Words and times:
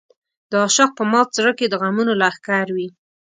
د 0.49 0.51
عاشق 0.63 0.89
په 0.97 1.03
مات 1.11 1.27
زړه 1.37 1.51
کې 1.57 1.65
د 1.69 1.73
غمونو 1.81 2.13
لښکر 2.21 2.67
وي. 2.75 2.87